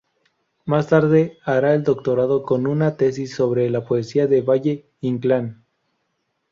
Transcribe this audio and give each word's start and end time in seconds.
Más 0.65 0.87
tarde 0.87 1.37
hará 1.45 1.75
el 1.75 1.83
doctorado 1.83 2.41
con 2.41 2.65
una 2.65 2.97
tesis 2.97 3.35
sobre 3.35 3.69
la 3.69 3.85
poesía 3.85 4.25
de 4.25 4.41
Valle-Inclán. 4.41 5.63